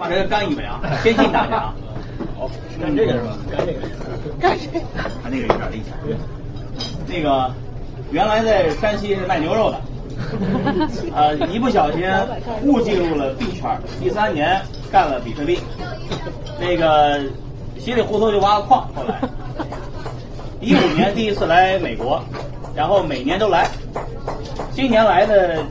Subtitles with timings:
[0.00, 1.74] 把这个干一杯啊， 先敬大家啊。
[2.38, 2.50] 好，
[2.80, 3.36] 干这个是吧？
[3.50, 3.80] 干这个。
[4.40, 4.84] 干这个。
[5.22, 5.98] 他那个有点厉害。
[7.06, 7.52] 那个
[8.10, 9.80] 原来在山西是卖牛肉的，
[11.14, 12.02] 呃，一不小心
[12.62, 14.60] 误进入了币圈，第三年
[14.90, 15.58] 干了比特币，
[16.58, 17.20] 那个
[17.78, 19.20] 稀里糊涂就挖个矿，后来
[20.60, 22.22] 一五年第一次来美国，
[22.74, 23.68] 然后每年都来，
[24.72, 25.62] 今年来的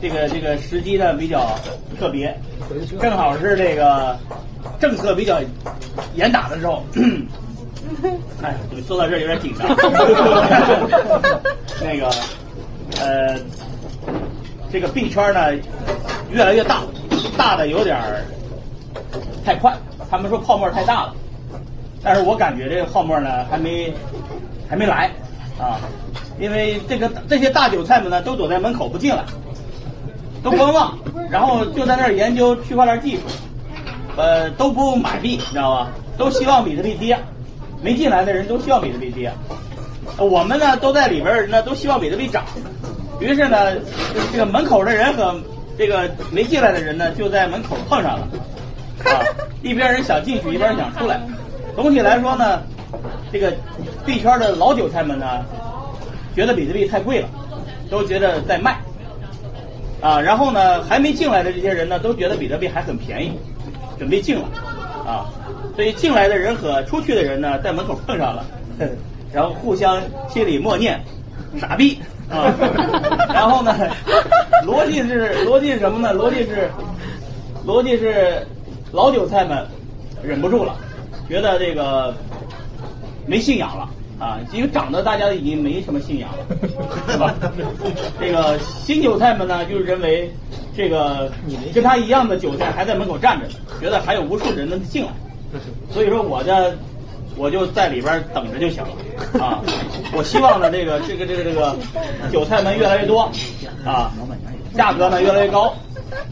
[0.00, 1.46] 这个这个时机呢比较
[1.98, 2.36] 特别，
[3.00, 4.18] 正好是这个
[4.80, 5.40] 政策比较
[6.14, 6.82] 严打的时候。
[8.42, 9.68] 哎，说到这有点紧张。
[11.82, 12.10] 那个
[13.00, 13.38] 呃，
[14.72, 15.52] 这个币圈呢
[16.30, 16.80] 越来越大，
[17.36, 17.98] 大的有点
[19.44, 19.74] 太快。
[20.10, 21.14] 他们说泡沫太大了，
[22.02, 23.92] 但是我感觉这个泡沫呢还没
[24.68, 25.10] 还没来
[25.58, 25.80] 啊，
[26.38, 29.24] 因为这个这些大韭菜们呢都躲在门口不进来，
[30.44, 30.96] 都观望，
[31.30, 33.22] 然后就在那儿研究区块链技术，
[34.16, 35.88] 呃，都不买币，你知道吧？
[36.16, 37.18] 都希望比特币跌。
[37.82, 39.30] 没进来的人都希望比特币跌，
[40.16, 42.42] 我们呢都在里边呢都希望比特币涨，
[43.20, 43.74] 于是呢
[44.32, 45.38] 这个门口的人和
[45.76, 48.28] 这个没进来的人呢就在门口碰上了，
[49.04, 49.20] 啊，
[49.60, 51.20] 一边人想进去，一边人想出来。
[51.76, 52.62] 总体来说呢，
[53.30, 53.52] 这个
[54.06, 55.44] 币圈的老韭菜们呢
[56.34, 57.28] 觉得比特币太贵了，
[57.90, 58.80] 都觉得在卖，
[60.04, 63.32] 啊，然后呢还没进来的这些人呢都觉得比特币还很便宜，
[63.98, 64.44] 准备进了，
[65.06, 65.24] 啊。
[65.74, 68.44] 所以进来的人和出去的人呢，在门口碰上了，
[69.32, 71.02] 然后互相心里默念
[71.58, 72.52] 傻逼啊，
[73.32, 73.74] 然后呢，
[74.66, 76.14] 逻辑是逻辑是什么呢？
[76.14, 76.70] 逻辑是
[77.66, 78.46] 逻辑是
[78.92, 79.66] 老韭菜们
[80.22, 80.76] 忍不住了，
[81.28, 82.14] 觉得这个
[83.26, 86.56] 没信仰了啊，因为长得大家已经没什么信仰了，
[87.10, 87.34] 是吧？
[88.20, 90.30] 这个新韭菜们呢，就是认为
[90.76, 91.30] 这个
[91.74, 95.10] 跟他一样的韭菜还在门口站着呢，觉得还有无数人能进来。
[95.90, 96.76] 所以说，我的，
[97.36, 99.62] 我就在里边等着就行了啊。
[100.12, 101.76] 我希望呢，这个这个这个这个
[102.32, 103.30] 韭菜们越来越多
[103.84, 104.12] 啊，
[104.76, 105.74] 价格呢越来越高。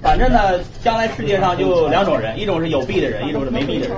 [0.00, 3.96] 反正呢，将来世界上就两种人，一种是有币的人，一种是没币的人。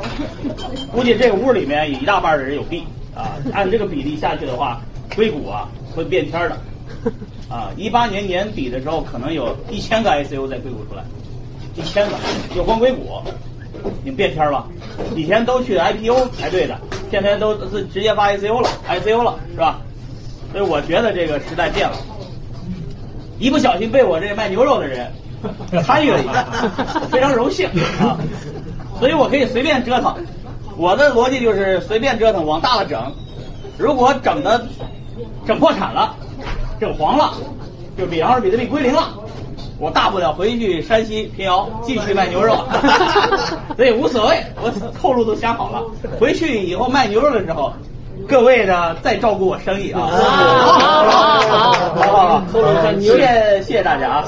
[0.93, 3.37] 估计这个屋里面有一大半的人有币啊。
[3.53, 4.81] 按这个比例下去的话，
[5.15, 6.57] 硅谷啊会变天的
[7.49, 7.71] 啊。
[7.77, 11.05] 一八年年底的时候，可能有一千个 ICO 在硅谷出来，
[11.77, 12.17] 一千个，
[12.55, 13.23] 就光硅谷。
[14.01, 14.67] 已经变天了，
[15.17, 16.79] 以前都去 IPO 排队的，
[17.11, 19.81] 现在都是直接发 ICO 了，ICO 了，是吧？
[20.53, 21.97] 所以我觉得这个时代变了，
[23.39, 25.13] 一不小心被我这卖牛肉的人
[25.83, 26.47] 参与了一下，
[27.11, 27.69] 非常荣幸
[28.01, 28.17] 啊！
[29.01, 30.15] 所以我可以随便折腾，
[30.77, 33.13] 我的逻辑就是随便折腾，往大了整。
[33.79, 34.67] 如果整的
[35.47, 36.15] 整破产了，
[36.81, 37.33] 整黄了，
[37.99, 39.15] 就比方说比特币归零了。
[39.77, 42.57] 我大不了回去山西平遥继续卖牛肉，
[43.77, 45.83] 所以无所谓，我后路都想好了。
[46.21, 47.73] 回去以后卖牛肉的时候，
[48.29, 50.01] 各位呢再照顾我生意啊！
[50.01, 51.33] 好好？
[51.51, 52.07] 好，好？
[52.07, 54.25] 好好，谢谢谢谢大家啊！